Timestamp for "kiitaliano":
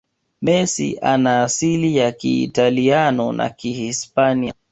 2.11-3.33